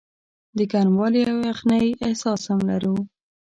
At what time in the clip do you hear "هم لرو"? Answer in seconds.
2.49-2.95